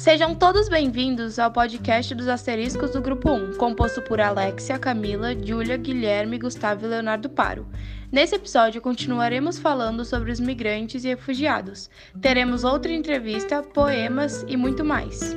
Sejam 0.00 0.34
todos 0.34 0.70
bem-vindos 0.70 1.38
ao 1.38 1.50
podcast 1.50 2.14
dos 2.14 2.26
asteriscos 2.26 2.92
do 2.92 3.02
Grupo 3.02 3.32
1, 3.32 3.58
composto 3.58 4.00
por 4.00 4.18
Alexia, 4.18 4.78
Camila, 4.78 5.34
Júlia, 5.38 5.76
Guilherme, 5.76 6.38
Gustavo 6.38 6.86
e 6.86 6.88
Leonardo 6.88 7.28
Paro. 7.28 7.66
Nesse 8.10 8.34
episódio, 8.34 8.80
continuaremos 8.80 9.58
falando 9.58 10.02
sobre 10.06 10.32
os 10.32 10.40
migrantes 10.40 11.04
e 11.04 11.08
refugiados. 11.08 11.90
Teremos 12.18 12.64
outra 12.64 12.90
entrevista, 12.90 13.62
poemas 13.62 14.42
e 14.48 14.56
muito 14.56 14.82
mais. 14.82 15.36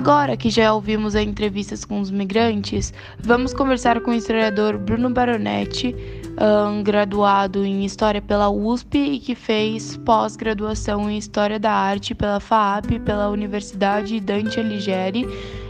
Agora 0.00 0.38
que 0.38 0.48
já 0.48 0.72
ouvimos 0.72 1.14
as 1.14 1.22
entrevistas 1.22 1.84
com 1.84 2.00
os 2.00 2.10
migrantes, 2.10 2.94
vamos 3.18 3.52
conversar 3.52 4.00
com 4.00 4.10
o 4.10 4.14
historiador 4.14 4.78
Bruno 4.78 5.10
Baronetti, 5.10 5.94
um, 6.38 6.82
graduado 6.82 7.64
em 7.64 7.84
História 7.84 8.20
pela 8.20 8.50
USP 8.50 8.98
e 8.98 9.18
que 9.18 9.34
fez 9.34 9.96
pós-graduação 9.98 11.10
em 11.10 11.18
História 11.18 11.58
da 11.58 11.72
Arte 11.72 12.14
pela 12.14 12.40
FAAP, 12.40 13.00
pela 13.04 13.28
Universidade 13.28 14.18
Dante 14.20 14.58
Alighieri, 14.58 15.26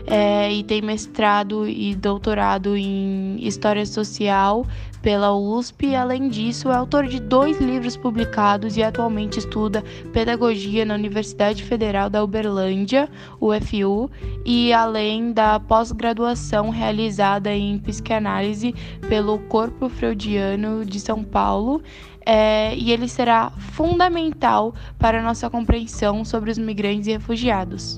é, 0.06 0.52
e 0.52 0.62
tem 0.62 0.82
mestrado 0.82 1.66
e 1.66 1.94
doutorado 1.94 2.76
em 2.76 3.36
História 3.40 3.84
Social 3.86 4.66
pela 5.04 5.36
USP. 5.36 5.94
Além 5.94 6.28
disso, 6.30 6.70
é 6.70 6.74
autor 6.74 7.06
de 7.06 7.20
dois 7.20 7.60
livros 7.60 7.94
publicados 7.94 8.78
e 8.78 8.82
atualmente 8.82 9.38
estuda 9.38 9.84
pedagogia 10.14 10.86
na 10.86 10.94
Universidade 10.94 11.62
Federal 11.62 12.08
da 12.08 12.24
Uberlândia, 12.24 13.08
UFU, 13.38 14.10
e 14.46 14.72
além 14.72 15.30
da 15.30 15.60
pós-graduação 15.60 16.70
realizada 16.70 17.52
em 17.52 17.78
psicanálise 17.78 18.74
pelo 19.06 19.38
Corpo 19.40 19.90
Freudiano 19.90 20.86
de 20.86 20.98
São 20.98 21.22
Paulo. 21.22 21.82
É, 22.26 22.74
e 22.74 22.90
ele 22.90 23.06
será 23.06 23.50
fundamental 23.50 24.74
para 24.98 25.20
a 25.20 25.22
nossa 25.22 25.50
compreensão 25.50 26.24
sobre 26.24 26.50
os 26.50 26.56
migrantes 26.56 27.06
e 27.06 27.12
refugiados. 27.12 27.96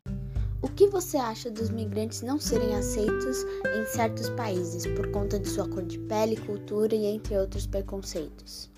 O 0.67 0.69
que 0.77 0.89
você 0.89 1.17
acha 1.17 1.49
dos 1.49 1.71
migrantes 1.71 2.23
não 2.23 2.41
serem 2.41 2.75
aceitos 2.75 3.47
em 3.79 3.87
certos 3.87 4.29
países 4.31 4.85
por 4.85 5.13
conta 5.13 5.39
de 5.39 5.49
sua 5.49 5.69
cor 5.69 5.85
de 5.85 5.97
pele, 5.97 6.37
cultura 6.37 6.93
e 6.93 7.07
entre 7.07 7.39
outros 7.39 7.69
preconceitos? 7.69 8.69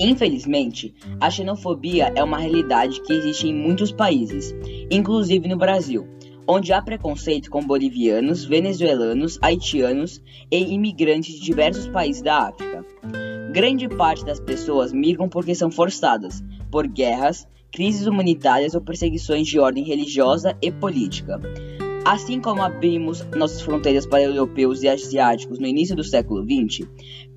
Infelizmente, 0.00 0.94
a 1.20 1.28
xenofobia 1.28 2.10
é 2.16 2.24
uma 2.24 2.38
realidade 2.38 3.02
que 3.02 3.12
existe 3.12 3.48
em 3.48 3.54
muitos 3.54 3.92
países, 3.92 4.54
inclusive 4.90 5.46
no 5.46 5.58
Brasil, 5.58 6.08
onde 6.48 6.72
há 6.72 6.80
preconceito 6.80 7.50
com 7.50 7.62
bolivianos, 7.62 8.46
venezuelanos, 8.46 9.38
haitianos 9.42 10.22
e 10.50 10.72
imigrantes 10.72 11.34
de 11.34 11.42
diversos 11.42 11.86
países 11.86 12.22
da 12.22 12.48
África. 12.48 12.82
Grande 13.52 13.90
parte 13.90 14.24
das 14.24 14.40
pessoas 14.40 14.90
migram 14.90 15.28
porque 15.28 15.54
são 15.54 15.70
forçadas 15.70 16.42
por 16.70 16.86
guerras, 16.86 17.46
crises 17.72 18.06
humanitárias 18.06 18.74
ou 18.74 18.82
perseguições 18.82 19.48
de 19.48 19.58
ordem 19.58 19.82
religiosa 19.82 20.56
e 20.60 20.70
política. 20.70 21.40
Assim 22.04 22.40
como 22.40 22.62
abrimos 22.62 23.24
nossas 23.34 23.62
fronteiras 23.62 24.04
para 24.04 24.22
europeus 24.22 24.82
e 24.82 24.88
asiáticos 24.88 25.58
no 25.58 25.66
início 25.66 25.96
do 25.96 26.04
século 26.04 26.44
XX, 26.44 26.86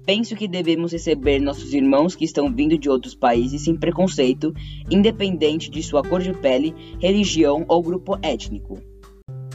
penso 0.05 0.35
que 0.35 0.47
devemos 0.47 0.91
receber 0.91 1.39
nossos 1.39 1.73
irmãos 1.73 2.15
que 2.15 2.25
estão 2.25 2.53
vindo 2.53 2.77
de 2.77 2.89
outros 2.89 3.15
países 3.15 3.61
sem 3.61 3.75
preconceito, 3.75 4.53
independente 4.91 5.69
de 5.69 5.81
sua 5.81 6.03
cor 6.03 6.21
de 6.21 6.33
pele, 6.33 6.75
religião 6.99 7.63
ou 7.67 7.81
grupo 7.81 8.17
étnico. 8.21 8.79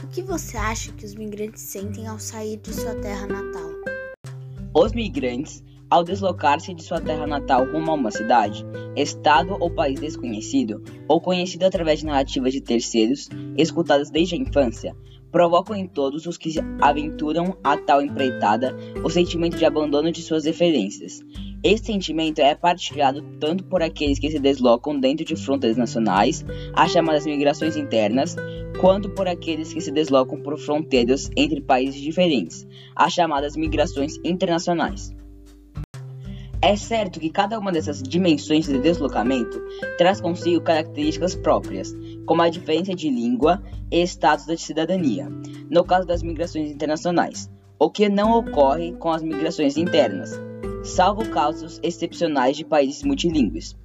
O 0.03 0.07
que 0.07 0.21
você 0.23 0.57
acha 0.57 0.91
que 0.93 1.05
os 1.05 1.13
migrantes 1.13 1.61
sentem 1.61 2.07
ao 2.07 2.17
sair 2.17 2.57
de 2.57 2.73
sua 2.73 2.95
terra 2.95 3.27
natal? 3.27 3.69
Os 4.73 4.93
migrantes 4.93 5.61
ao 5.91 6.05
deslocar-se 6.05 6.73
de 6.73 6.81
sua 6.81 7.01
terra 7.01 7.27
natal 7.27 7.65
rumo 7.65 7.91
a 7.91 7.95
uma 7.95 8.11
cidade, 8.11 8.65
estado 8.95 9.57
ou 9.59 9.69
país 9.69 9.99
desconhecido, 9.99 10.81
ou 11.05 11.19
conhecido 11.19 11.65
através 11.65 11.99
de 11.99 12.05
narrativas 12.05 12.53
de 12.53 12.61
terceiros, 12.61 13.27
escutadas 13.57 14.09
desde 14.09 14.35
a 14.35 14.37
infância, 14.37 14.95
provocam 15.29 15.75
em 15.75 15.87
todos 15.87 16.25
os 16.25 16.37
que 16.37 16.53
aventuram 16.81 17.57
a 17.61 17.75
tal 17.75 18.01
empreitada 18.01 18.75
o 19.03 19.09
sentimento 19.09 19.57
de 19.57 19.65
abandono 19.65 20.11
de 20.11 20.21
suas 20.21 20.45
referências. 20.45 21.19
Esse 21.63 21.85
sentimento 21.85 22.39
é 22.39 22.55
partilhado 22.55 23.21
tanto 23.39 23.65
por 23.65 23.83
aqueles 23.83 24.17
que 24.17 24.31
se 24.31 24.39
deslocam 24.39 24.99
dentro 24.99 25.25
de 25.25 25.35
fronteiras 25.35 25.77
nacionais, 25.77 26.43
as 26.73 26.91
chamadas 26.91 27.25
migrações 27.25 27.75
internas, 27.75 28.35
quanto 28.79 29.09
por 29.09 29.27
aqueles 29.27 29.73
que 29.73 29.81
se 29.81 29.91
deslocam 29.91 30.41
por 30.41 30.57
fronteiras 30.57 31.29
entre 31.35 31.61
países 31.61 32.01
diferentes, 32.01 32.65
as 32.95 33.13
chamadas 33.13 33.55
migrações 33.55 34.17
internacionais. 34.23 35.13
É 36.63 36.75
certo 36.75 37.19
que 37.19 37.31
cada 37.31 37.57
uma 37.57 37.71
dessas 37.71 38.03
dimensões 38.03 38.67
de 38.67 38.77
deslocamento 38.77 39.59
traz 39.97 40.21
consigo 40.21 40.61
características 40.61 41.33
próprias, 41.33 41.91
como 42.27 42.43
a 42.43 42.49
diferença 42.49 42.93
de 42.93 43.09
língua 43.09 43.63
e 43.89 44.03
status 44.03 44.45
da 44.45 44.55
cidadania, 44.55 45.27
no 45.71 45.83
caso 45.83 46.05
das 46.05 46.21
migrações 46.21 46.69
internacionais, 46.69 47.49
o 47.79 47.89
que 47.89 48.07
não 48.07 48.37
ocorre 48.37 48.91
com 48.93 49.09
as 49.09 49.23
migrações 49.23 49.75
internas, 49.75 50.39
salvo 50.83 51.27
casos 51.29 51.79
excepcionais 51.81 52.55
de 52.55 52.63
países 52.63 53.01
multilingües. 53.01 53.75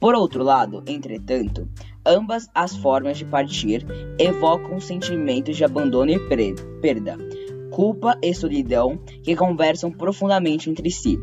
Por 0.00 0.16
outro 0.16 0.42
lado, 0.42 0.82
entretanto, 0.88 1.68
ambas 2.04 2.48
as 2.52 2.74
formas 2.74 3.16
de 3.16 3.24
partir 3.24 3.86
evocam 4.18 4.80
sentimentos 4.80 5.56
de 5.56 5.64
abandono 5.64 6.10
e 6.10 6.18
perda, 6.80 7.16
culpa 7.70 8.18
e 8.20 8.34
solidão 8.34 8.98
que 9.22 9.36
conversam 9.36 9.92
profundamente 9.92 10.68
entre 10.68 10.90
si 10.90 11.16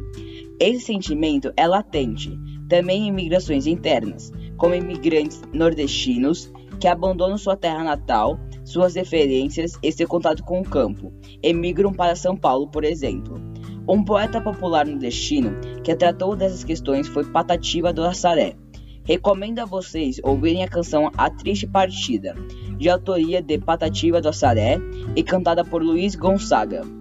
esse 0.62 0.86
sentimento 0.86 1.52
é 1.58 1.66
latente 1.66 2.40
também 2.70 3.08
em 3.08 3.12
migrações 3.12 3.66
internas, 3.66 4.32
como 4.58 4.76
imigrantes 4.76 5.42
nordestinos 5.52 6.54
que 6.80 6.88
abandonam 6.88 7.36
sua 7.36 7.58
terra 7.58 7.84
natal, 7.84 8.40
suas 8.64 8.94
referências 8.94 9.78
e 9.82 9.92
seu 9.92 10.08
contato 10.08 10.44
com 10.44 10.62
o 10.62 10.64
campo, 10.64 11.12
emigram 11.42 11.92
para 11.92 12.16
São 12.16 12.38
Paulo, 12.38 12.68
por 12.68 12.84
exemplo. 12.84 13.42
Um 13.90 14.06
poeta 14.06 14.40
popular 14.40 14.86
nordestino 14.86 15.60
que 15.84 15.96
tratou 15.96 16.36
dessas 16.36 16.64
questões 16.64 17.08
foi 17.08 17.26
Patativa 17.26 17.92
do 17.92 18.04
Assaré. 18.04 18.56
Recomendo 19.04 19.60
a 19.60 19.66
vocês 19.66 20.22
ouvirem 20.24 20.64
a 20.64 20.68
canção 20.68 21.10
A 21.18 21.28
Triste 21.28 21.66
Partida, 21.66 22.36
de 22.78 22.88
autoria 22.88 23.42
de 23.42 23.58
Patativa 23.58 24.22
do 24.22 24.30
Assaré 24.30 24.78
e 25.16 25.24
cantada 25.24 25.66
por 25.66 25.82
Luiz 25.82 26.16
Gonzaga. 26.16 27.01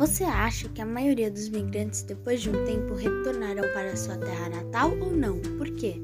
Você 0.00 0.24
acha 0.24 0.66
que 0.70 0.80
a 0.80 0.86
maioria 0.86 1.30
dos 1.30 1.50
migrantes, 1.50 2.02
depois 2.02 2.40
de 2.40 2.48
um 2.48 2.64
tempo, 2.64 2.94
retornarão 2.94 3.70
para 3.74 3.94
sua 3.94 4.16
terra 4.16 4.48
natal 4.48 4.92
ou 4.98 5.14
não? 5.14 5.38
Por 5.58 5.70
quê? 5.72 6.00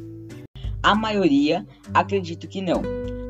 A 0.83 0.95
maioria 0.95 1.67
acredito 1.95 2.47
que 2.47 2.61
não, 2.61 2.83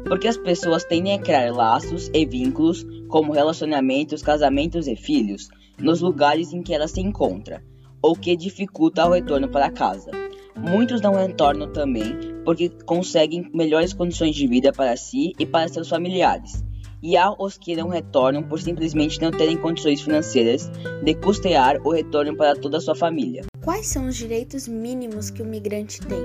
porque 0.09 0.27
as 0.27 0.37
pessoas 0.37 0.83
tendem 0.83 1.15
a 1.15 1.23
criar 1.23 1.55
laços 1.55 2.11
e 2.13 2.27
vínculos, 2.27 2.85
como 3.07 3.33
relacionamentos, 3.33 4.23
casamentos 4.23 4.89
e 4.89 4.97
filhos, 4.97 5.49
nos 5.79 6.01
lugares 6.01 6.53
em 6.53 6.65
que 6.65 6.75
ela 6.75 6.89
se 6.89 7.01
encontra, 7.01 7.63
o 8.03 8.17
que 8.17 8.37
dificulta 8.37 9.07
o 9.07 9.13
retorno 9.13 9.49
para 9.49 9.71
casa. 9.71 10.11
Muitos 10.57 11.01
não 11.01 11.15
retornam 11.15 11.73
também 11.73 12.43
porque 12.45 12.71
conseguem 12.85 13.49
melhores 13.55 13.93
condições 13.93 14.35
de 14.35 14.49
vida 14.49 14.73
para 14.73 14.97
si 14.97 15.33
e 15.39 15.47
para 15.47 15.69
seus 15.69 15.89
familiares 15.89 16.66
e 17.07 17.17
há 17.17 17.33
os 17.39 17.57
que 17.57 17.77
não 17.77 17.87
retornam 17.87 18.43
por 18.43 18.61
simplesmente 18.61 19.21
não 19.23 19.31
terem 19.31 19.57
condições 19.57 20.01
financeiras 20.01 20.69
de 21.05 21.15
custear 21.15 21.81
o 21.85 21.93
retorno 21.93 22.37
para 22.37 22.57
toda 22.57 22.79
a 22.79 22.81
sua 22.81 22.97
família. 22.97 23.45
Quais 23.63 23.87
são 23.87 24.09
os 24.09 24.17
direitos 24.17 24.67
mínimos 24.67 25.31
que 25.31 25.41
o 25.41 25.45
migrante 25.47 26.01
tem? 26.01 26.19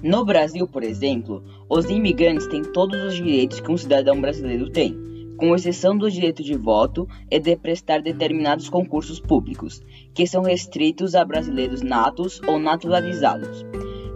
No 0.00 0.24
Brasil, 0.24 0.68
por 0.68 0.84
exemplo, 0.84 1.42
os 1.68 1.86
imigrantes 1.86 2.46
têm 2.46 2.62
todos 2.62 3.02
os 3.02 3.14
direitos 3.14 3.58
que 3.58 3.72
um 3.72 3.76
cidadão 3.76 4.20
brasileiro 4.20 4.70
tem, 4.70 4.96
com 5.36 5.56
exceção 5.56 5.98
do 5.98 6.08
direito 6.08 6.40
de 6.40 6.56
voto 6.56 7.08
e 7.28 7.40
de 7.40 7.56
prestar 7.56 8.00
determinados 8.00 8.68
concursos 8.68 9.18
públicos, 9.18 9.82
que 10.14 10.24
são 10.24 10.42
restritos 10.42 11.16
a 11.16 11.24
brasileiros 11.24 11.82
natos 11.82 12.40
ou 12.46 12.60
naturalizados. 12.60 13.66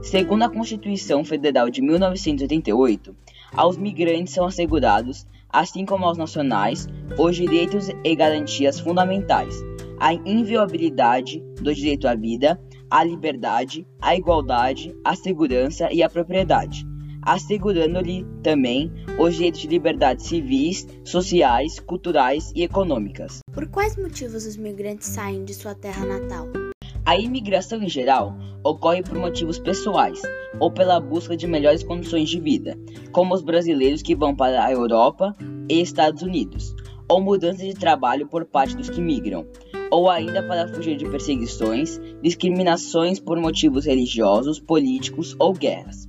Segundo 0.00 0.44
a 0.44 0.49
Constituição 0.49 1.25
Federal 1.25 1.69
de 1.69 1.82
1988, 1.82 3.12
aos 3.53 3.77
migrantes 3.77 4.32
são 4.32 4.47
assegurados 4.47 5.26
assim 5.52 5.84
como 5.84 6.06
aos 6.06 6.16
nacionais, 6.16 6.88
os 7.19 7.37
direitos 7.37 7.88
e 8.02 8.16
garantias 8.16 8.81
fundamentais, 8.81 9.54
a 10.00 10.14
inviolabilidade 10.14 11.40
do 11.60 11.75
direito 11.75 12.08
à 12.08 12.14
vida, 12.14 12.60
à 12.90 13.04
liberdade, 13.04 13.87
à 14.00 14.16
igualdade, 14.16 14.94
à 15.04 15.14
segurança 15.14 15.93
e 15.93 16.02
à 16.02 16.08
propriedade, 16.08 16.87
assegurando-lhe 17.22 18.26
também 18.43 18.90
os 19.19 19.34
direitos 19.34 19.60
de 19.60 19.69
liberdades 19.69 20.26
civis, 20.26 20.87
sociais, 21.04 21.78
culturais 21.78 22.52
e 22.55 22.62
econômicas. 22.62 23.40
Por 23.52 23.69
quais 23.69 23.96
motivos 23.96 24.46
os 24.46 24.56
migrantes 24.56 25.08
saem 25.08 25.44
de 25.44 25.55
sua 25.55 25.75
terra 25.75 26.05
natal? 26.05 26.62
A 27.04 27.16
imigração 27.16 27.82
em 27.82 27.88
geral 27.88 28.37
ocorre 28.62 29.02
por 29.02 29.19
motivos 29.19 29.58
pessoais 29.58 30.22
ou 30.60 30.70
pela 30.70 31.00
busca 31.00 31.37
de 31.37 31.49
melhores 31.49 31.82
condições 31.82 32.28
de 32.28 32.38
vida, 32.38 32.78
como 33.10 33.34
os 33.34 33.43
brasileiros 33.43 34.02
que 34.02 34.14
vão 34.14 34.37
para 34.37 34.64
a 34.64 34.72
Europa 34.72 35.37
e 35.69 35.81
Estados 35.81 36.22
Unidos, 36.22 36.75
ou 37.08 37.20
mudança 37.20 37.64
de 37.64 37.75
trabalho 37.75 38.28
por 38.28 38.44
parte 38.44 38.76
dos 38.76 38.88
que 38.88 39.00
migram, 39.00 39.44
ou 39.90 40.08
ainda 40.08 40.44
para 40.44 40.69
fugir 40.69 40.96
de 40.96 41.04
perseguições, 41.08 42.00
discriminações 42.22 43.19
por 43.19 43.37
motivos 43.37 43.84
religiosos, 43.84 44.60
políticos 44.60 45.34
ou 45.40 45.52
guerras. 45.52 46.08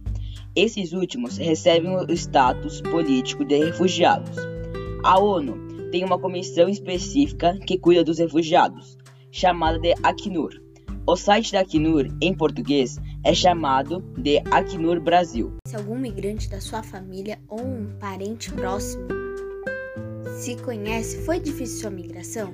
Esses 0.56 0.94
últimos 0.94 1.38
recebem 1.38 1.96
o 1.96 2.12
status 2.12 2.82
político 2.82 3.44
de 3.44 3.58
refugiados. 3.58 4.38
A 5.04 5.20
ONU 5.20 5.90
tem 5.92 6.06
uma 6.06 6.20
comissão 6.20 6.70
específica 6.70 7.58
que 7.66 7.80
cuida 7.80 8.04
dos 8.04 8.20
refugiados, 8.20 8.96
chamada 9.32 9.80
de 9.80 9.96
Acnur. 10.04 10.63
O 11.06 11.18
site 11.18 11.52
da 11.52 11.60
Acnur, 11.60 12.08
em 12.22 12.34
português, 12.34 12.98
é 13.26 13.34
chamado 13.34 14.00
de 14.18 14.38
Acnur 14.50 15.02
Brasil. 15.02 15.52
Se 15.68 15.76
algum 15.76 16.00
migrante 16.00 16.50
da 16.50 16.62
sua 16.62 16.82
família 16.82 17.40
ou 17.50 17.60
um 17.60 17.90
parente 18.00 18.50
próximo 18.54 19.10
se 20.40 20.56
conhece, 20.56 21.18
foi 21.26 21.42
difícil 21.42 21.82
sua 21.82 21.90
migração? 21.90 22.54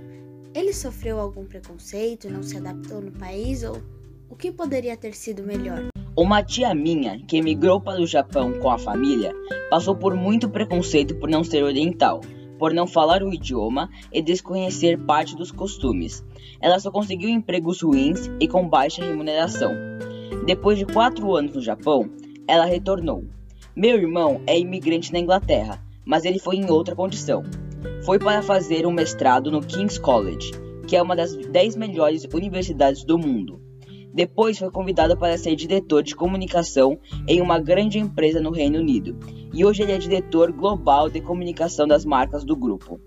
Ele 0.55 0.73
sofreu 0.73 1.19
algum 1.19 1.45
preconceito, 1.45 2.27
não 2.27 2.41
se 2.41 2.57
adaptou 2.57 2.99
no 2.99 3.11
país 3.11 3.63
ou 3.63 3.83
o 4.27 4.35
que 4.35 4.51
poderia 4.51 4.97
ter 4.97 5.13
sido 5.13 5.43
melhor? 5.43 5.85
Uma 6.17 6.41
tia 6.41 6.73
minha, 6.73 7.23
que 7.27 7.37
emigrou 7.37 7.79
para 7.79 8.01
o 8.01 8.07
Japão 8.07 8.59
com 8.59 8.71
a 8.71 8.79
família, 8.79 9.31
passou 9.69 9.95
por 9.95 10.15
muito 10.15 10.49
preconceito 10.49 11.13
por 11.17 11.29
não 11.29 11.43
ser 11.43 11.63
oriental, 11.63 12.19
por 12.59 12.73
não 12.73 12.85
falar 12.85 13.23
o 13.23 13.33
idioma 13.33 13.89
e 14.13 14.21
desconhecer 14.21 14.99
parte 14.99 15.35
dos 15.35 15.51
costumes. 15.51 16.23
Ela 16.61 16.77
só 16.77 16.91
conseguiu 16.91 17.29
empregos 17.29 17.81
ruins 17.81 18.29
e 18.39 18.47
com 18.47 18.67
baixa 18.67 19.03
remuneração. 19.03 19.71
Depois 20.45 20.77
de 20.77 20.85
quatro 20.85 21.33
anos 21.35 21.55
no 21.55 21.61
Japão, 21.61 22.09
ela 22.47 22.65
retornou. 22.65 23.23
Meu 23.75 23.97
irmão 23.97 24.41
é 24.45 24.59
imigrante 24.59 25.13
na 25.13 25.19
Inglaterra, 25.19 25.81
mas 26.05 26.25
ele 26.25 26.37
foi 26.37 26.57
em 26.57 26.69
outra 26.69 26.95
condição. 26.95 27.43
Foi 28.03 28.19
para 28.19 28.41
fazer 28.41 28.85
um 28.85 28.91
mestrado 28.91 29.49
no 29.49 29.61
King's 29.61 29.97
College, 29.97 30.51
que 30.85 30.95
é 30.95 31.01
uma 31.01 31.15
das 31.15 31.35
dez 31.35 31.75
melhores 31.75 32.27
universidades 32.33 33.05
do 33.05 33.17
mundo. 33.17 33.68
Depois 34.19 34.59
foi 34.59 34.69
convidado 34.69 35.15
para 35.15 35.37
ser 35.37 35.55
diretor 35.55 36.03
de 36.03 36.13
comunicação 36.13 36.99
em 37.25 37.39
uma 37.39 37.57
grande 37.57 37.99
empresa 37.99 38.41
no 38.41 38.51
Reino 38.51 38.77
Unido, 38.77 39.17
e 39.53 39.63
hoje 39.63 39.81
ele 39.81 39.93
é 39.93 39.97
diretor 39.97 40.51
global 40.51 41.09
de 41.09 41.21
comunicação 41.21 41.87
das 41.87 42.03
marcas 42.03 42.43
do 42.43 42.53
grupo. 42.53 42.99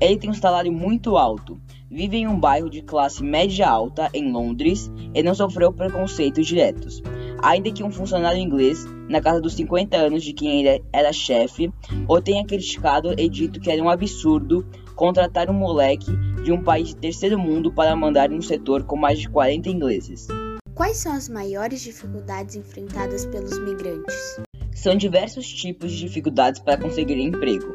Ele 0.00 0.16
tem 0.16 0.30
um 0.30 0.32
salário 0.32 0.72
muito 0.72 1.18
alto, 1.18 1.60
vive 1.90 2.16
em 2.16 2.26
um 2.26 2.40
bairro 2.40 2.70
de 2.70 2.80
classe 2.80 3.22
média 3.22 3.68
alta 3.68 4.08
em 4.14 4.32
Londres 4.32 4.90
e 5.12 5.22
não 5.22 5.34
sofreu 5.34 5.70
preconceitos 5.70 6.46
diretos. 6.46 7.02
Ainda 7.42 7.70
que 7.70 7.84
um 7.84 7.90
funcionário 7.90 8.40
inglês, 8.40 8.86
na 9.06 9.20
casa 9.20 9.42
dos 9.42 9.52
50 9.52 9.94
anos 9.98 10.24
de 10.24 10.32
quem 10.32 10.62
ele 10.64 10.82
era 10.90 11.12
chefe, 11.12 11.70
o 12.08 12.22
tenha 12.22 12.42
criticado 12.42 13.12
e 13.20 13.28
dito 13.28 13.60
que 13.60 13.70
era 13.70 13.82
um 13.82 13.90
absurdo 13.90 14.66
contratar 14.96 15.50
um 15.50 15.54
moleque 15.54 16.10
de 16.42 16.52
um 16.52 16.62
país 16.62 16.88
de 16.88 16.96
terceiro 16.96 17.38
mundo 17.38 17.70
para 17.70 17.94
mandar 17.94 18.32
em 18.32 18.38
um 18.38 18.42
setor 18.42 18.84
com 18.84 18.96
mais 18.96 19.18
de 19.18 19.28
40 19.28 19.68
ingleses. 19.68 20.26
Quais 20.74 20.96
são 20.96 21.12
as 21.12 21.28
maiores 21.28 21.82
dificuldades 21.82 22.56
enfrentadas 22.56 23.24
pelos 23.26 23.56
migrantes? 23.60 24.40
São 24.74 24.96
diversos 24.96 25.46
tipos 25.46 25.92
de 25.92 26.00
dificuldades 26.00 26.60
para 26.60 26.76
conseguir 26.76 27.16
emprego, 27.16 27.72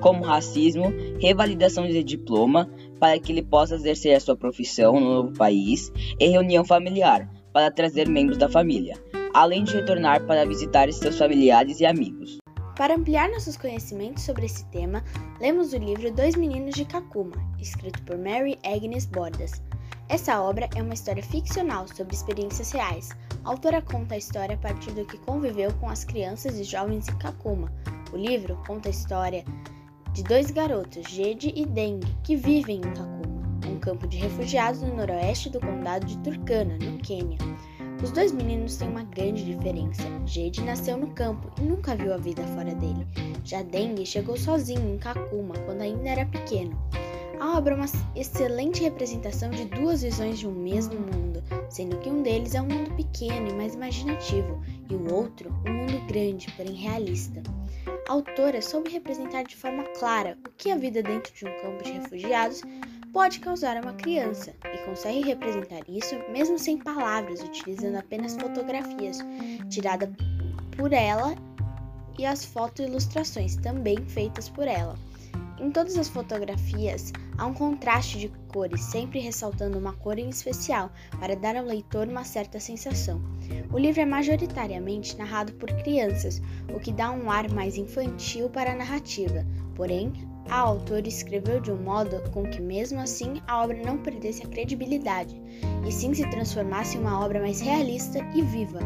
como 0.00 0.24
racismo, 0.24 0.84
revalidação 1.20 1.86
de 1.86 2.02
diploma 2.02 2.70
para 2.98 3.18
que 3.18 3.32
ele 3.32 3.42
possa 3.42 3.74
exercer 3.74 4.16
a 4.16 4.20
sua 4.20 4.34
profissão 4.34 4.98
no 4.98 5.14
novo 5.14 5.34
país 5.34 5.92
e 6.18 6.26
reunião 6.26 6.64
familiar 6.64 7.28
para 7.52 7.70
trazer 7.70 8.08
membros 8.08 8.38
da 8.38 8.48
família, 8.48 8.96
além 9.34 9.62
de 9.62 9.74
retornar 9.74 10.24
para 10.24 10.46
visitar 10.46 10.90
seus 10.90 11.18
familiares 11.18 11.80
e 11.80 11.86
amigos. 11.86 12.38
Para 12.78 12.94
ampliar 12.94 13.28
nossos 13.28 13.58
conhecimentos 13.58 14.22
sobre 14.22 14.46
esse 14.46 14.64
tema, 14.70 15.04
lemos 15.38 15.74
o 15.74 15.76
livro 15.76 16.10
Dois 16.10 16.34
Meninos 16.34 16.74
de 16.74 16.86
Kakuma, 16.86 17.36
escrito 17.60 18.02
por 18.04 18.16
Mary 18.16 18.58
Agnes 18.64 19.04
Bordas. 19.04 19.60
Essa 20.08 20.40
obra 20.40 20.70
é 20.74 20.82
uma 20.82 20.94
história 20.94 21.22
ficcional 21.22 21.86
sobre 21.86 22.14
experiências 22.14 22.72
reais. 22.72 23.10
A 23.44 23.50
autora 23.50 23.82
conta 23.82 24.14
a 24.14 24.18
história 24.18 24.54
a 24.54 24.58
partir 24.58 24.90
do 24.92 25.04
que 25.04 25.18
conviveu 25.18 25.70
com 25.74 25.88
as 25.88 26.02
crianças 26.02 26.58
e 26.58 26.64
jovens 26.64 27.06
em 27.08 27.18
Kakuma. 27.18 27.70
O 28.10 28.16
livro 28.16 28.58
conta 28.66 28.88
a 28.88 28.90
história 28.90 29.44
de 30.14 30.22
dois 30.22 30.50
garotos, 30.50 31.10
Jade 31.10 31.52
e 31.54 31.66
Deng, 31.66 32.00
que 32.24 32.36
vivem 32.36 32.78
em 32.78 32.80
Kakuma, 32.80 33.42
um 33.66 33.78
campo 33.78 34.06
de 34.06 34.16
refugiados 34.16 34.80
no 34.80 34.96
noroeste 34.96 35.50
do 35.50 35.60
condado 35.60 36.06
de 36.06 36.16
Turkana, 36.18 36.78
no 36.78 36.98
Quênia. 36.98 37.38
Os 38.02 38.10
dois 38.10 38.32
meninos 38.32 38.76
têm 38.76 38.88
uma 38.88 39.04
grande 39.04 39.44
diferença. 39.44 40.04
Jade 40.24 40.62
nasceu 40.62 40.96
no 40.96 41.08
campo 41.08 41.52
e 41.60 41.64
nunca 41.64 41.94
viu 41.94 42.14
a 42.14 42.16
vida 42.16 42.42
fora 42.54 42.74
dele. 42.74 43.06
Já 43.44 43.62
Deng 43.62 44.06
chegou 44.06 44.38
sozinho 44.38 44.94
em 44.94 44.96
Kakuma 44.96 45.54
quando 45.66 45.82
ainda 45.82 46.08
era 46.08 46.24
pequeno. 46.24 46.78
A 47.40 47.56
obra 47.56 47.74
é 47.74 47.76
uma 47.76 47.86
excelente 48.16 48.82
representação 48.82 49.50
de 49.50 49.64
duas 49.66 50.02
visões 50.02 50.40
de 50.40 50.46
um 50.48 50.52
mesmo 50.52 50.98
mundo, 50.98 51.42
sendo 51.70 51.96
que 51.98 52.10
um 52.10 52.20
deles 52.20 52.54
é 52.56 52.60
um 52.60 52.66
mundo 52.66 52.90
pequeno 52.96 53.48
e 53.48 53.52
mais 53.52 53.74
imaginativo, 53.74 54.60
e 54.90 54.94
o 54.94 55.14
outro 55.14 55.50
um 55.64 55.72
mundo 55.72 56.04
grande, 56.08 56.50
porém 56.56 56.74
realista. 56.74 57.40
A 58.08 58.12
autora 58.12 58.60
soube 58.60 58.90
representar 58.90 59.44
de 59.44 59.54
forma 59.54 59.84
clara 59.98 60.36
o 60.46 60.50
que 60.56 60.70
a 60.70 60.76
vida 60.76 61.00
dentro 61.00 61.32
de 61.32 61.44
um 61.44 61.60
campo 61.60 61.84
de 61.84 61.92
refugiados 61.92 62.62
pode 63.12 63.38
causar 63.38 63.76
a 63.76 63.80
uma 63.82 63.92
criança 63.92 64.52
e 64.74 64.78
consegue 64.84 65.22
representar 65.22 65.82
isso 65.88 66.16
mesmo 66.32 66.58
sem 66.58 66.76
palavras, 66.76 67.40
utilizando 67.40 67.96
apenas 67.96 68.34
fotografias 68.34 69.18
tiradas 69.70 70.10
por 70.76 70.92
ela 70.92 71.36
e 72.18 72.26
as 72.26 72.44
foto-ilustrações 72.44 73.54
também 73.56 73.96
feitas 74.06 74.48
por 74.48 74.66
ela. 74.66 74.96
Em 75.60 75.72
todas 75.72 75.98
as 75.98 76.08
fotografias 76.08 77.12
há 77.36 77.44
um 77.44 77.52
contraste 77.52 78.18
de 78.18 78.28
cores, 78.48 78.80
sempre 78.84 79.18
ressaltando 79.18 79.76
uma 79.76 79.92
cor 79.92 80.16
em 80.18 80.28
especial 80.28 80.90
para 81.18 81.34
dar 81.34 81.56
ao 81.56 81.64
leitor 81.64 82.06
uma 82.06 82.22
certa 82.22 82.60
sensação. 82.60 83.20
O 83.72 83.78
livro 83.78 84.00
é 84.00 84.04
majoritariamente 84.04 85.16
narrado 85.18 85.52
por 85.54 85.68
crianças, 85.82 86.40
o 86.72 86.78
que 86.78 86.92
dá 86.92 87.10
um 87.10 87.30
ar 87.30 87.50
mais 87.50 87.76
infantil 87.76 88.48
para 88.48 88.72
a 88.72 88.76
narrativa, 88.76 89.44
porém, 89.74 90.12
a 90.48 90.58
autora 90.60 91.08
escreveu 91.08 91.60
de 91.60 91.72
um 91.72 91.76
modo 91.76 92.22
com 92.30 92.44
que, 92.44 92.60
mesmo 92.60 93.00
assim, 93.00 93.42
a 93.46 93.62
obra 93.62 93.82
não 93.84 93.98
perdesse 93.98 94.44
a 94.44 94.48
credibilidade, 94.48 95.40
e 95.86 95.92
sim 95.92 96.14
se 96.14 96.28
transformasse 96.30 96.96
em 96.96 97.00
uma 97.00 97.24
obra 97.24 97.40
mais 97.40 97.60
realista 97.60 98.18
e 98.34 98.42
viva. 98.42 98.78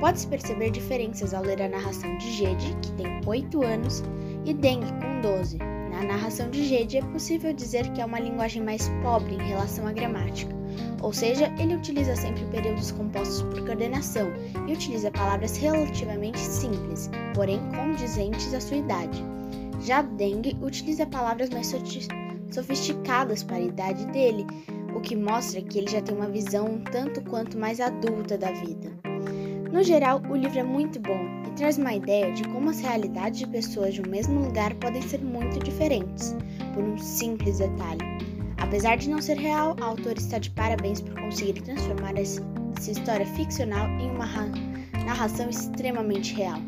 Pode-se 0.00 0.26
perceber 0.26 0.70
diferenças 0.70 1.32
ao 1.32 1.42
ler 1.42 1.62
a 1.62 1.68
narração 1.68 2.16
de 2.18 2.30
Jade, 2.32 2.76
que 2.82 2.92
tem 2.92 3.20
8 3.26 3.64
anos, 3.64 4.02
e 4.44 4.52
Deng, 4.52 4.82
com 5.00 5.20
12. 5.20 5.73
Na 6.04 6.18
narração 6.18 6.50
de 6.50 6.62
Jade 6.68 6.98
é 6.98 7.02
possível 7.02 7.54
dizer 7.54 7.90
que 7.92 8.00
é 8.02 8.04
uma 8.04 8.20
linguagem 8.20 8.62
mais 8.62 8.90
pobre 9.02 9.36
em 9.36 9.48
relação 9.48 9.86
à 9.86 9.92
gramática, 9.92 10.54
ou 11.00 11.14
seja, 11.14 11.50
ele 11.58 11.74
utiliza 11.74 12.14
sempre 12.14 12.44
períodos 12.50 12.92
compostos 12.92 13.40
por 13.44 13.64
coordenação 13.64 14.30
e 14.68 14.74
utiliza 14.74 15.10
palavras 15.10 15.56
relativamente 15.56 16.38
simples, 16.38 17.10
porém 17.34 17.58
condizentes 17.70 18.52
à 18.52 18.60
sua 18.60 18.76
idade. 18.76 19.24
Já 19.80 20.02
Deng 20.02 20.42
utiliza 20.60 21.06
palavras 21.06 21.48
mais 21.48 21.74
sofisticadas 22.50 23.42
para 23.42 23.56
a 23.56 23.60
idade 23.60 24.04
dele, 24.08 24.46
o 24.94 25.00
que 25.00 25.16
mostra 25.16 25.62
que 25.62 25.78
ele 25.78 25.90
já 25.90 26.02
tem 26.02 26.14
uma 26.14 26.28
visão 26.28 26.66
um 26.66 26.84
tanto 26.84 27.22
quanto 27.22 27.56
mais 27.58 27.80
adulta 27.80 28.36
da 28.36 28.52
vida. 28.52 28.92
No 29.74 29.82
geral, 29.82 30.22
o 30.30 30.36
livro 30.36 30.60
é 30.60 30.62
muito 30.62 31.00
bom 31.00 31.18
e 31.48 31.50
traz 31.56 31.78
uma 31.78 31.92
ideia 31.92 32.32
de 32.32 32.44
como 32.44 32.70
as 32.70 32.78
realidades 32.78 33.40
de 33.40 33.46
pessoas 33.48 33.94
de 33.94 34.02
um 34.02 34.08
mesmo 34.08 34.40
lugar 34.40 34.72
podem 34.74 35.02
ser 35.02 35.20
muito 35.20 35.58
diferentes, 35.58 36.32
por 36.72 36.84
um 36.84 36.96
simples 36.96 37.58
detalhe. 37.58 37.98
Apesar 38.58 38.96
de 38.96 39.10
não 39.10 39.20
ser 39.20 39.36
real, 39.36 39.74
a 39.80 39.86
autora 39.86 40.16
está 40.16 40.38
de 40.38 40.48
parabéns 40.50 41.00
por 41.00 41.20
conseguir 41.20 41.60
transformar 41.62 42.16
essa 42.16 42.40
história 42.88 43.26
ficcional 43.26 43.88
em 43.98 44.12
uma 44.12 44.28
narração 45.04 45.50
extremamente 45.50 46.36
real. 46.36 46.60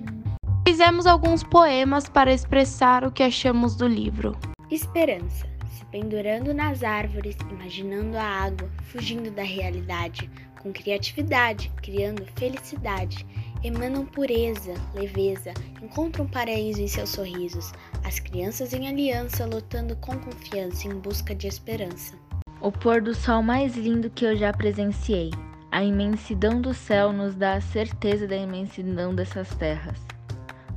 Fizemos 0.66 1.06
alguns 1.06 1.44
poemas 1.44 2.08
para 2.08 2.32
expressar 2.32 3.04
o 3.04 3.12
que 3.12 3.22
achamos 3.22 3.76
do 3.76 3.86
livro. 3.86 4.36
Esperança 4.68 5.46
se 5.76 5.84
pendurando 5.86 6.54
nas 6.54 6.82
árvores, 6.82 7.36
imaginando 7.50 8.16
a 8.16 8.25
água, 8.25 8.68
fugindo 8.84 9.30
da 9.30 9.42
realidade, 9.42 10.30
com 10.66 10.73
criatividade, 10.73 11.70
criando 11.76 12.26
felicidade, 12.35 13.25
emanam 13.62 14.04
pureza, 14.04 14.75
leveza, 14.94 15.54
encontram 15.80 16.26
paraíso 16.26 16.82
em 16.82 16.88
seus 16.88 17.11
sorrisos, 17.11 17.73
as 18.02 18.18
crianças 18.18 18.73
em 18.73 18.88
aliança 18.88 19.46
lutando 19.46 19.94
com 19.96 20.18
confiança 20.18 20.88
em 20.88 20.99
busca 20.99 21.37
de 21.37 21.46
esperança. 21.46 22.14
O 22.61 22.73
pôr 22.73 23.00
do 23.00 23.14
sol 23.14 23.44
mais 23.44 23.76
lindo 23.76 24.11
que 24.11 24.25
eu 24.25 24.37
já 24.37 24.52
presenciei. 24.52 25.30
A 25.70 25.85
imensidão 25.85 26.61
do 26.61 26.75
céu 26.75 27.12
nos 27.12 27.37
dá 27.37 27.54
a 27.54 27.61
certeza 27.61 28.26
da 28.26 28.37
imensidão 28.37 29.14
dessas 29.14 29.49
terras. 29.54 30.00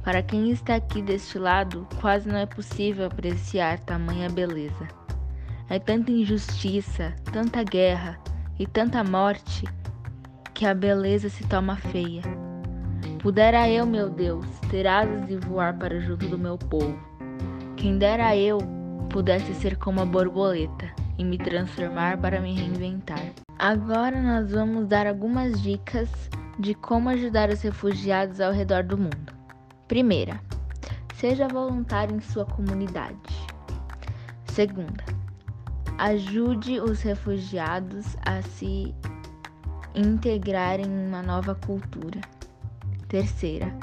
Para 0.04 0.22
quem 0.22 0.52
está 0.52 0.76
aqui 0.76 1.02
deste 1.02 1.40
lado, 1.40 1.88
quase 2.00 2.28
não 2.28 2.38
é 2.38 2.46
possível 2.46 3.08
apreciar 3.08 3.80
tamanha 3.80 4.30
beleza. 4.30 4.88
É 5.68 5.80
tanta 5.80 6.12
injustiça, 6.12 7.16
tanta 7.32 7.64
guerra 7.64 8.20
e 8.60 8.68
tanta 8.68 9.04
morte 9.04 9.66
que 10.54 10.66
a 10.66 10.74
beleza 10.74 11.30
se 11.30 11.48
toma 11.48 11.78
feia. 11.78 12.22
Pudera 13.24 13.70
eu, 13.70 13.86
meu 13.86 14.10
Deus, 14.10 14.46
ter 14.70 14.86
asas 14.86 15.30
e 15.30 15.38
voar 15.38 15.78
para 15.78 16.00
junto 16.02 16.28
do 16.28 16.38
meu 16.38 16.58
povo. 16.58 17.00
Quem 17.78 17.98
dera 17.98 18.36
eu 18.36 18.60
pudesse 19.10 19.54
ser 19.56 19.78
como 19.78 20.02
a 20.02 20.06
borboleta 20.06 20.94
e 21.18 21.24
me 21.24 21.38
transformar 21.38 22.18
para 22.18 22.42
me 22.42 22.54
reinventar. 22.54 23.24
Agora 23.58 24.22
nós 24.22 24.52
vamos 24.52 24.88
dar 24.88 25.08
algumas 25.08 25.62
dicas 25.62 26.10
de 26.60 26.74
como 26.74 27.10
ajudar 27.10 27.50
os 27.50 27.62
refugiados 27.62 28.42
ao 28.42 28.52
redor 28.52 28.84
do 28.84 28.98
mundo. 28.98 29.34
Primeira, 29.88 30.42
seja 31.16 31.48
voluntário 31.48 32.16
em 32.16 32.20
sua 32.20 32.46
comunidade. 32.46 33.18
Segunda, 34.46 35.04
ajude 36.00 36.80
os 36.80 37.02
refugiados 37.02 38.16
a 38.26 38.42
se 38.42 38.96
integrar 39.94 40.80
em 40.80 41.08
uma 41.08 41.22
nova 41.22 41.54
cultura. 41.54 42.22
Terceira, 43.10 43.76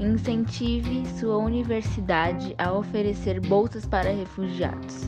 incentive 0.00 1.06
sua 1.18 1.36
universidade 1.36 2.54
a 2.56 2.72
oferecer 2.72 3.40
bolsas 3.40 3.84
para 3.84 4.10
refugiados. 4.10 5.02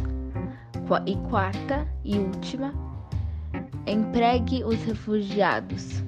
E 1.06 1.16
quarta 1.28 1.88
e 2.04 2.18
última, 2.18 2.72
empregue 3.86 4.62
os 4.62 4.84
refugiados. 4.84 6.02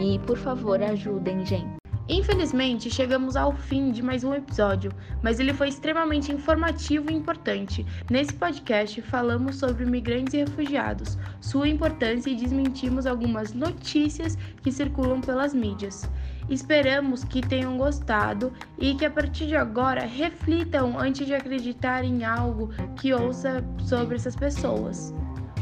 E 0.00 0.18
por 0.20 0.38
favor, 0.38 0.80
ajudem, 0.80 1.44
gente. 1.44 1.78
Infelizmente, 2.08 2.90
chegamos 2.90 3.36
ao 3.36 3.52
fim 3.52 3.90
de 3.90 4.02
mais 4.02 4.24
um 4.24 4.32
episódio, 4.32 4.92
mas 5.20 5.40
ele 5.40 5.52
foi 5.52 5.68
extremamente 5.68 6.32
informativo 6.32 7.10
e 7.10 7.14
importante. 7.14 7.84
Nesse 8.08 8.32
podcast, 8.32 9.02
falamos 9.02 9.56
sobre 9.56 9.84
imigrantes 9.84 10.32
e 10.32 10.38
refugiados, 10.38 11.18
sua 11.40 11.68
importância 11.68 12.30
e 12.30 12.36
desmentimos 12.36 13.04
algumas 13.04 13.52
notícias 13.52 14.38
que 14.62 14.72
circulam 14.72 15.20
pelas 15.20 15.52
mídias. 15.52 16.08
Esperamos 16.48 17.24
que 17.24 17.40
tenham 17.40 17.76
gostado 17.76 18.52
e 18.78 18.94
que 18.94 19.04
a 19.04 19.10
partir 19.10 19.46
de 19.46 19.56
agora 19.56 20.06
reflitam 20.06 20.98
antes 20.98 21.26
de 21.26 21.34
acreditar 21.34 22.04
em 22.04 22.24
algo 22.24 22.70
que 22.96 23.12
ouça 23.12 23.64
sobre 23.78 24.16
essas 24.16 24.34
pessoas. 24.34 25.12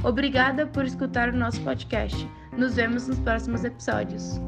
Obrigada 0.05 0.66
por 0.66 0.85
escutar 0.85 1.31
o 1.31 1.37
nosso 1.37 1.61
podcast. 1.62 2.28
Nos 2.57 2.75
vemos 2.76 3.09
nos 3.09 3.19
próximos 3.19 3.64
episódios. 3.64 4.40